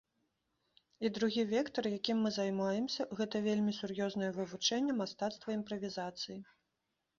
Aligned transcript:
І 1.07 1.11
другі 1.17 1.43
вектар, 1.51 1.87
якім 1.97 2.17
мы 2.27 2.31
займаемся,— 2.39 3.07
гэта 3.21 3.43
вельмі 3.49 3.75
сур'ёзнае 3.83 4.31
вывучэнне 4.41 4.99
мастацтва 5.05 5.49
імправізацыі. 5.61 6.43